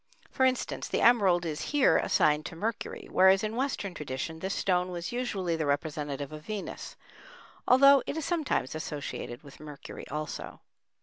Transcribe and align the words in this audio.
For 0.31 0.47
instance, 0.47 0.87
the 0.87 1.01
emerald 1.01 1.45
is 1.45 1.61
here 1.75 1.97
assigned 1.97 2.43
to 2.47 2.55
Mercury, 2.55 3.07
whereas 3.11 3.43
in 3.43 3.55
Western 3.55 3.93
tradition 3.93 4.39
this 4.39 4.55
stone 4.55 4.89
was 4.89 5.11
usually 5.11 5.55
the 5.55 5.67
representative 5.67 6.31
of 6.31 6.43
Venus, 6.43 6.95
although 7.67 8.01
it 8.07 8.17
is 8.17 8.25
sometimes 8.25 8.73
associated 8.73 9.43
with 9.43 9.59
Mercury 9.59 10.07
also. 10.07 10.61